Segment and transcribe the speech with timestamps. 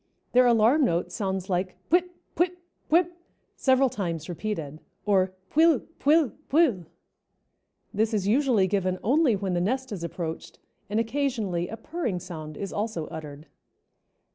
[0.31, 2.55] Their alarm note sounds like "puip puip
[2.89, 3.11] puip,"
[3.55, 6.85] several times repeated, or "puill puill puill;"
[7.93, 10.57] this is usually given only when the nest is approached,
[10.89, 13.45] and occasionally a purring sound is also uttered.